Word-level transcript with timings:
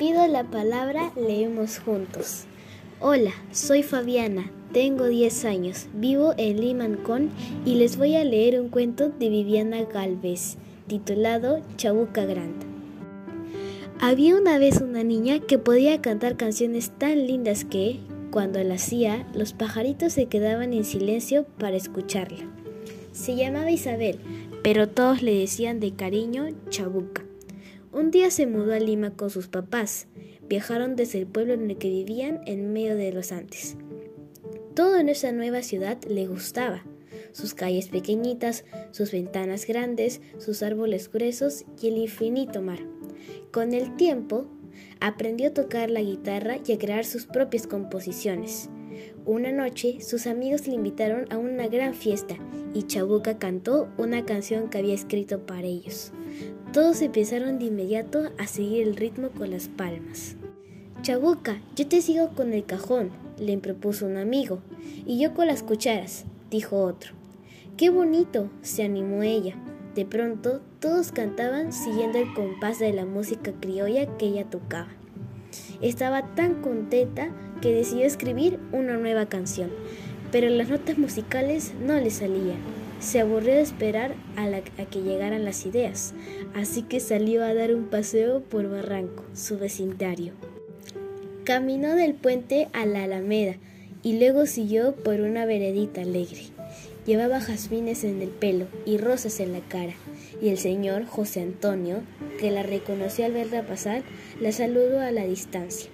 pido 0.00 0.26
la 0.26 0.44
palabra, 0.44 1.12
leemos 1.14 1.78
juntos. 1.78 2.44
Hola, 3.00 3.32
soy 3.52 3.82
Fabiana, 3.82 4.50
tengo 4.72 5.04
10 5.04 5.44
años, 5.44 5.88
vivo 5.92 6.32
en 6.38 6.58
Limancón 6.58 7.28
y 7.66 7.74
les 7.74 7.98
voy 7.98 8.16
a 8.16 8.24
leer 8.24 8.58
un 8.58 8.70
cuento 8.70 9.10
de 9.10 9.28
Viviana 9.28 9.84
Galvez, 9.84 10.56
titulado 10.86 11.60
Chabuca 11.76 12.24
Grande. 12.24 12.64
Había 14.00 14.36
una 14.36 14.56
vez 14.56 14.80
una 14.80 15.04
niña 15.04 15.38
que 15.38 15.58
podía 15.58 16.00
cantar 16.00 16.38
canciones 16.38 16.92
tan 16.96 17.26
lindas 17.26 17.66
que, 17.66 18.00
cuando 18.30 18.64
la 18.64 18.76
hacía, 18.76 19.26
los 19.34 19.52
pajaritos 19.52 20.14
se 20.14 20.28
quedaban 20.28 20.72
en 20.72 20.86
silencio 20.86 21.44
para 21.58 21.76
escucharla. 21.76 22.48
Se 23.12 23.36
llamaba 23.36 23.70
Isabel, 23.70 24.18
pero 24.62 24.88
todos 24.88 25.20
le 25.20 25.34
decían 25.34 25.78
de 25.78 25.92
cariño 25.92 26.46
Chabuca. 26.70 27.29
Un 27.92 28.12
día 28.12 28.30
se 28.30 28.46
mudó 28.46 28.72
a 28.72 28.78
Lima 28.78 29.16
con 29.16 29.30
sus 29.30 29.48
papás. 29.48 30.06
Viajaron 30.48 30.94
desde 30.94 31.18
el 31.18 31.26
pueblo 31.26 31.54
en 31.54 31.68
el 31.70 31.76
que 31.76 31.88
vivían 31.88 32.40
en 32.46 32.72
medio 32.72 32.96
de 32.96 33.12
los 33.12 33.32
Andes. 33.32 33.76
Todo 34.74 34.96
en 34.96 35.08
esa 35.08 35.32
nueva 35.32 35.62
ciudad 35.62 35.98
le 36.04 36.28
gustaba. 36.28 36.84
Sus 37.32 37.52
calles 37.52 37.88
pequeñitas, 37.88 38.64
sus 38.92 39.10
ventanas 39.10 39.66
grandes, 39.66 40.20
sus 40.38 40.62
árboles 40.62 41.10
gruesos 41.10 41.64
y 41.82 41.88
el 41.88 41.98
infinito 41.98 42.62
mar. 42.62 42.78
Con 43.50 43.74
el 43.74 43.96
tiempo, 43.96 44.46
aprendió 45.00 45.48
a 45.48 45.54
tocar 45.54 45.90
la 45.90 46.00
guitarra 46.00 46.58
y 46.64 46.72
a 46.72 46.78
crear 46.78 47.04
sus 47.04 47.26
propias 47.26 47.66
composiciones. 47.66 48.70
Una 49.24 49.50
noche, 49.50 50.00
sus 50.00 50.28
amigos 50.28 50.68
le 50.68 50.74
invitaron 50.74 51.26
a 51.30 51.38
una 51.38 51.66
gran 51.66 51.94
fiesta 51.94 52.36
y 52.72 52.84
Chabuca 52.84 53.38
cantó 53.38 53.88
una 53.98 54.24
canción 54.24 54.68
que 54.68 54.78
había 54.78 54.94
escrito 54.94 55.40
para 55.46 55.66
ellos. 55.66 56.12
Todos 56.72 57.02
empezaron 57.02 57.58
de 57.58 57.64
inmediato 57.64 58.30
a 58.38 58.46
seguir 58.46 58.86
el 58.86 58.94
ritmo 58.94 59.30
con 59.30 59.50
las 59.50 59.66
palmas. 59.66 60.36
Chabuca, 61.02 61.60
yo 61.74 61.88
te 61.88 62.00
sigo 62.00 62.28
con 62.28 62.52
el 62.52 62.64
cajón, 62.64 63.10
le 63.40 63.58
propuso 63.58 64.06
un 64.06 64.16
amigo, 64.16 64.60
y 65.04 65.20
yo 65.20 65.34
con 65.34 65.48
las 65.48 65.64
cucharas, 65.64 66.26
dijo 66.48 66.80
otro. 66.80 67.14
¡Qué 67.76 67.90
bonito! 67.90 68.50
se 68.62 68.84
animó 68.84 69.24
ella. 69.24 69.56
De 69.96 70.04
pronto, 70.04 70.60
todos 70.78 71.10
cantaban 71.10 71.72
siguiendo 71.72 72.18
el 72.18 72.32
compás 72.34 72.78
de 72.78 72.92
la 72.92 73.04
música 73.04 73.52
criolla 73.60 74.16
que 74.16 74.26
ella 74.26 74.44
tocaba. 74.44 74.90
Estaba 75.80 76.36
tan 76.36 76.62
contenta 76.62 77.30
que 77.60 77.74
decidió 77.74 78.06
escribir 78.06 78.60
una 78.70 78.96
nueva 78.96 79.26
canción, 79.26 79.70
pero 80.30 80.48
las 80.48 80.68
notas 80.68 80.98
musicales 80.98 81.72
no 81.84 81.94
le 81.94 82.10
salían. 82.10 82.79
Se 83.00 83.18
aburrió 83.20 83.54
de 83.54 83.62
esperar 83.62 84.14
a, 84.36 84.44
a, 84.44 84.84
que 84.84 85.00
llegaran 85.02 85.44
las 85.44 85.64
ideas, 85.64 86.12
así 86.54 86.82
que 86.82 87.00
salió 87.00 87.42
a 87.42 87.54
dar 87.54 87.74
un 87.74 87.86
paseo 87.86 88.42
por 88.42 88.68
Barranco, 88.68 89.24
su 89.32 89.58
vecindario. 89.58 90.34
Caminó 91.44 91.94
del 91.94 92.12
puente 92.12 92.68
a 92.74 92.84
la 92.84 93.04
Alameda 93.04 93.56
y 94.02 94.18
luego 94.18 94.44
siguió 94.44 94.94
por 94.94 95.20
una 95.20 95.46
veredita 95.46 96.02
alegre. 96.02 96.42
Llevaba 97.06 97.40
jazmines 97.40 98.04
en 98.04 98.20
el 98.20 98.28
pelo 98.28 98.66
y 98.84 98.98
rosas 98.98 99.40
en 99.40 99.52
la 99.52 99.60
cara, 99.60 99.94
y 100.42 100.50
el 100.50 100.58
señor 100.58 101.06
José 101.06 101.40
Antonio, 101.40 102.02
que 102.38 102.50
la 102.50 102.62
reconoció 102.62 103.24
al 103.24 103.32
verla 103.32 103.62
pasar, 103.62 104.02
la 104.40 104.52
saludó 104.52 105.00
a 105.00 105.10
la 105.10 105.24
distancia. 105.24 105.90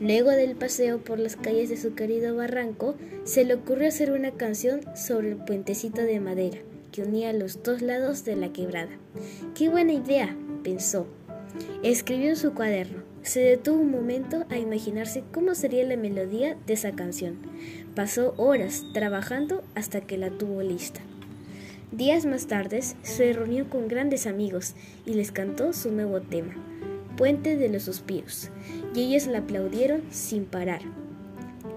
Luego 0.00 0.30
del 0.30 0.54
paseo 0.54 0.98
por 0.98 1.18
las 1.18 1.36
calles 1.36 1.68
de 1.68 1.76
su 1.76 1.94
querido 1.94 2.36
barranco, 2.36 2.94
se 3.24 3.44
le 3.44 3.54
ocurrió 3.54 3.88
hacer 3.88 4.12
una 4.12 4.30
canción 4.32 4.80
sobre 4.96 5.30
el 5.30 5.36
puentecito 5.36 6.02
de 6.02 6.20
madera 6.20 6.58
que 6.92 7.02
unía 7.02 7.32
los 7.32 7.62
dos 7.62 7.82
lados 7.82 8.24
de 8.24 8.36
la 8.36 8.52
quebrada. 8.52 8.90
¡Qué 9.54 9.68
buena 9.68 9.92
idea! 9.92 10.36
pensó. 10.62 11.06
Escribió 11.82 12.30
en 12.30 12.36
su 12.36 12.54
cuaderno. 12.54 13.02
Se 13.22 13.40
detuvo 13.40 13.80
un 13.80 13.90
momento 13.90 14.46
a 14.48 14.58
imaginarse 14.58 15.22
cómo 15.32 15.54
sería 15.54 15.84
la 15.84 15.96
melodía 15.96 16.56
de 16.66 16.74
esa 16.74 16.92
canción. 16.92 17.36
Pasó 17.94 18.34
horas 18.36 18.84
trabajando 18.94 19.62
hasta 19.74 20.00
que 20.00 20.16
la 20.16 20.30
tuvo 20.30 20.62
lista. 20.62 21.00
Días 21.92 22.26
más 22.26 22.46
tarde 22.46 22.80
se 22.82 23.32
reunió 23.32 23.68
con 23.68 23.88
grandes 23.88 24.26
amigos 24.26 24.74
y 25.04 25.14
les 25.14 25.32
cantó 25.32 25.72
su 25.72 25.90
nuevo 25.90 26.20
tema, 26.20 26.54
Puente 27.18 27.56
de 27.56 27.68
los 27.68 27.82
Suspiros, 27.82 28.48
y 28.94 29.00
ellos 29.00 29.26
la 29.26 29.38
aplaudieron 29.38 30.02
sin 30.08 30.44
parar. 30.44 30.82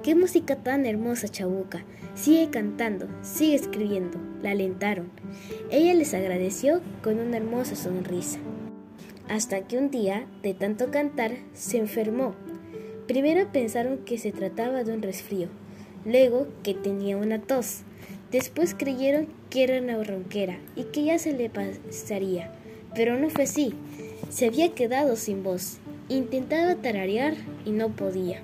¡Qué 0.04 0.14
música 0.14 0.58
tan 0.58 0.86
hermosa, 0.86 1.30
Chabuca! 1.30 1.84
Sigue 2.14 2.52
cantando, 2.52 3.08
sigue 3.24 3.56
escribiendo, 3.56 4.20
la 4.44 4.52
alentaron. 4.52 5.10
Ella 5.72 5.96
les 5.96 6.14
agradeció 6.14 6.82
con 7.02 7.20
una 7.20 7.38
hermosa 7.38 7.76
sonrisa. 7.76 8.38
Hasta 9.30 9.68
que 9.68 9.80
un 9.80 9.90
día, 9.90 10.28
de 10.44 10.54
tanto 10.54 10.92
cantar, 10.92 11.32
se 11.54 11.80
enfermó. 11.80 12.36
Primero 13.08 13.52
pensaron 13.52 13.98
que 13.98 14.20
se 14.20 14.32
trataba 14.32 14.84
de 14.84 14.94
un 14.94 15.02
resfrío, 15.02 15.48
luego 16.06 16.50
que 16.62 16.76
tenía 16.76 17.18
una 17.18 17.42
tos. 17.42 17.82
Después 18.32 18.76
creyeron 18.78 19.28
que 19.50 19.64
era 19.64 19.82
una 19.82 20.04
ronquera 20.04 20.60
y 20.76 20.84
que 20.84 21.04
ya 21.04 21.18
se 21.18 21.34
le 21.34 21.50
pasaría. 21.50 22.52
Pero 22.94 23.18
no 23.18 23.32
fue 23.32 23.46
así. 23.46 23.74
Se 24.32 24.46
había 24.46 24.74
quedado 24.74 25.18
sin 25.18 25.44
voz. 25.44 25.80
Intentaba 26.08 26.76
tararear 26.76 27.34
y 27.66 27.72
no 27.72 27.90
podía. 27.90 28.42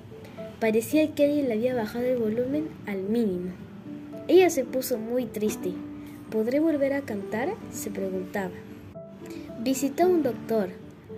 Parecía 0.60 1.14
que 1.14 1.24
alguien 1.24 1.48
le 1.48 1.54
había 1.54 1.74
bajado 1.74 2.04
el 2.04 2.18
volumen 2.18 2.68
al 2.86 3.00
mínimo. 3.04 3.52
Ella 4.28 4.50
se 4.50 4.64
puso 4.64 4.98
muy 4.98 5.24
triste. 5.24 5.72
¿Podré 6.30 6.60
volver 6.60 6.92
a 6.92 7.00
cantar? 7.00 7.54
se 7.72 7.90
preguntaba. 7.90 8.52
Visitó 9.60 10.02
a 10.02 10.08
un 10.08 10.22
doctor, 10.22 10.68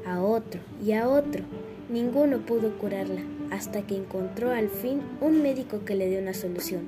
a 0.07 0.23
otro 0.23 0.61
y 0.87 0.93
a 0.93 1.09
otro. 1.09 1.43
Ninguno 1.89 2.39
pudo 2.39 2.79
curarla 2.79 3.23
hasta 3.51 3.83
que 3.83 3.97
encontró 3.97 4.53
al 4.53 4.69
fin 4.69 5.01
un 5.21 5.43
médico 5.43 5.85
que 5.85 5.97
le 5.97 6.09
dio 6.09 6.21
una 6.21 6.33
solución. 6.33 6.83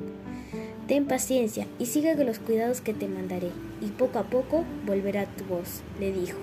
Ten 0.86 1.06
paciencia 1.06 1.66
y 1.80 1.86
sigue 1.86 2.14
con 2.14 2.26
los 2.26 2.38
cuidados 2.38 2.80
que 2.80 2.94
te 2.94 3.08
mandaré, 3.08 3.50
y 3.80 3.86
poco 3.86 4.20
a 4.20 4.24
poco 4.30 4.64
volverá 4.86 5.26
tu 5.26 5.44
voz, 5.46 5.82
le 5.98 6.12
dijo. 6.12 6.38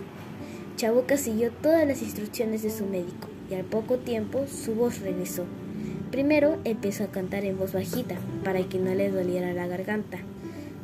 Chabuca 0.79 1.17
siguió 1.17 1.51
todas 1.51 1.85
las 1.85 2.01
instrucciones 2.01 2.63
de 2.63 2.69
su 2.69 2.85
médico 2.85 3.27
y 3.51 3.55
al 3.55 3.65
poco 3.65 3.97
tiempo 3.97 4.45
su 4.47 4.75
voz 4.75 5.01
regresó. 5.01 5.43
Primero 6.09 6.57
empezó 6.63 7.03
a 7.03 7.11
cantar 7.11 7.43
en 7.43 7.57
voz 7.57 7.73
bajita 7.73 8.15
para 8.45 8.63
que 8.63 8.79
no 8.79 8.95
le 8.95 9.11
doliera 9.11 9.51
la 9.51 9.67
garganta. 9.67 10.19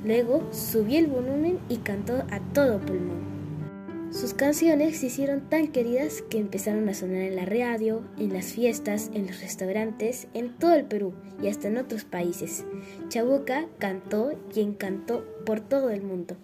Luego 0.04 0.50
subió 0.52 1.00
el 1.00 1.08
volumen 1.08 1.60
y 1.70 1.78
cantó 1.78 2.26
a 2.30 2.42
todo 2.54 2.82
pulmón. 2.82 4.12
Sus 4.12 4.34
canciones 4.34 4.98
se 4.98 5.06
hicieron 5.06 5.48
tan 5.50 5.70
queridas 5.70 6.22
que 6.30 6.40
empezaron 6.40 6.90
a 6.90 6.94
sonar 6.94 7.22
en 7.22 7.38
la 7.38 7.46
radio, 7.46 8.02
en 8.20 8.34
las 8.34 8.48
fiestas, 8.48 9.12
en 9.14 9.28
los 9.28 9.40
restaurantes, 9.40 10.28
en 10.34 10.50
todo 10.50 10.74
el 10.74 10.84
Perú 10.84 11.14
y 11.42 11.48
hasta 11.48 11.70
en 11.70 11.78
otros 11.78 12.04
países. 12.04 12.66
Chabuca 13.08 13.68
cantó 13.80 14.34
y 14.54 14.60
encantó 14.60 15.24
por 15.46 15.62
todo 15.62 15.90
el 15.90 16.02
mundo. 16.02 16.36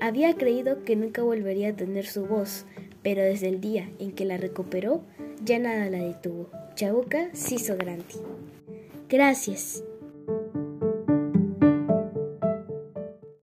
Había 0.00 0.34
creído 0.34 0.84
que 0.84 0.96
nunca 0.96 1.22
volvería 1.22 1.70
a 1.70 1.76
tener 1.76 2.06
su 2.06 2.26
voz, 2.26 2.66
pero 3.04 3.22
desde 3.22 3.48
el 3.48 3.60
día 3.60 3.88
en 4.00 4.10
que 4.10 4.24
la 4.24 4.38
recuperó, 4.38 5.02
ya 5.44 5.60
nada 5.60 5.88
la 5.90 5.98
detuvo. 5.98 6.50
Chabuca 6.74 7.28
se 7.34 7.56
hizo 7.56 7.76
grande. 7.76 8.04
Gracias. 9.08 9.84